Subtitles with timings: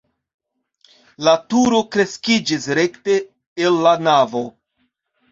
[1.25, 3.17] La turo kreskiĝis rekte
[3.67, 4.41] el la navo.